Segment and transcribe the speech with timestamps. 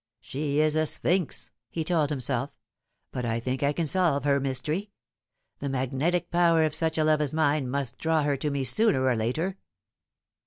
[0.19, 2.49] "She is a sphinx," he told himself;"
[3.13, 4.89] but I think I can solve her mystery.
[5.59, 9.05] The magnetic power of such a love as mine must draw her to me sooner
[9.05, 9.57] or later."